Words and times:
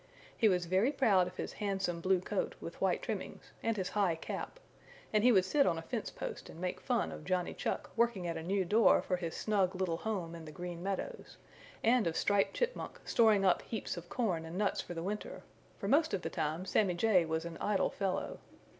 He 0.35 0.49
was 0.49 0.65
very 0.65 0.91
proud 0.91 1.27
of 1.27 1.35
his 1.37 1.53
handsome 1.53 2.01
blue 2.01 2.21
coat 2.21 2.55
with 2.59 2.81
white 2.81 3.03
trimmings 3.03 3.51
and 3.61 3.77
his 3.77 3.89
high 3.89 4.15
cap, 4.15 4.59
and 5.13 5.23
he 5.23 5.31
would 5.31 5.45
sit 5.45 5.67
on 5.67 5.77
a 5.77 5.83
fence 5.83 6.09
post 6.09 6.49
and 6.49 6.59
make 6.59 6.81
fun 6.81 7.11
of 7.11 7.23
Johnny 7.23 7.53
Chuck 7.53 7.91
working 7.95 8.25
at 8.25 8.35
a 8.35 8.41
new 8.41 8.65
door 8.65 9.03
for 9.03 9.17
his 9.17 9.35
snug 9.37 9.75
little 9.75 9.97
home 9.97 10.33
in 10.33 10.45
the 10.45 10.51
Green 10.51 10.81
Meadows, 10.81 11.37
and 11.83 12.07
of 12.07 12.17
Striped 12.17 12.55
Chipmunk 12.55 12.99
storing 13.05 13.45
up 13.45 13.61
heaps 13.61 13.95
of 13.95 14.09
corn 14.09 14.43
and 14.43 14.57
nuts 14.57 14.81
for 14.81 14.95
the 14.95 15.03
winter, 15.03 15.43
for 15.77 15.87
most 15.87 16.15
of 16.15 16.23
the 16.23 16.31
time 16.31 16.65
Sammy 16.65 16.95
Jay 16.95 17.23
was 17.23 17.45
an 17.45 17.59
idle 17.61 17.91
fellow. 17.91 18.39